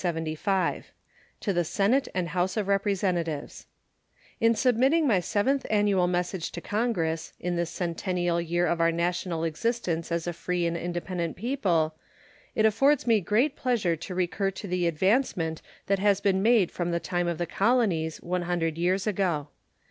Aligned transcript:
To 0.01 1.53
the 1.53 1.63
Senate 1.63 2.07
and 2.15 2.29
House 2.29 2.57
of 2.57 2.67
Representatives: 2.67 3.67
In 4.39 4.55
submitting 4.55 5.05
my 5.05 5.19
seventh 5.19 5.63
annual 5.69 6.07
message 6.07 6.51
to 6.53 6.59
Congress, 6.59 7.33
in 7.39 7.55
this 7.55 7.69
centennial 7.69 8.41
year 8.41 8.65
of 8.65 8.81
our 8.81 8.91
national 8.91 9.43
existence 9.43 10.11
as 10.11 10.25
a 10.25 10.33
free 10.33 10.65
and 10.65 10.75
independent 10.75 11.35
people, 11.37 11.93
it 12.55 12.65
affords 12.65 13.05
me 13.05 13.21
great 13.21 13.55
pleasure 13.55 13.95
to 13.95 14.15
recur 14.15 14.49
to 14.49 14.67
the 14.67 14.87
advancement 14.87 15.61
that 15.85 15.99
has 15.99 16.19
been 16.19 16.41
made 16.41 16.71
from 16.71 16.89
the 16.89 16.99
time 16.99 17.27
of 17.27 17.37
the 17.37 17.45
colonies, 17.45 18.17
one 18.23 18.41
hundred 18.41 18.79
years 18.79 19.05
ago. 19.05 19.49